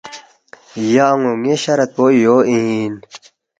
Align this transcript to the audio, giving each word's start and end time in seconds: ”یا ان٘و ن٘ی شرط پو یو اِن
”یا 0.93 1.07
ان٘و 1.13 1.31
ن٘ی 1.41 1.55
شرط 1.63 1.89
پو 1.95 2.05
یو 2.23 2.37
اِن 2.49 2.93